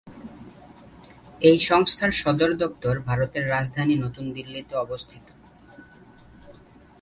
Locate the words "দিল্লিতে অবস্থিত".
4.33-5.25